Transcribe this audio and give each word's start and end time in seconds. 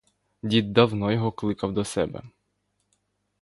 Дід 0.43 0.73
давно 0.73 1.11
його 1.11 1.31
кликав 1.31 1.73
до 1.73 1.85
себе. 1.85 2.21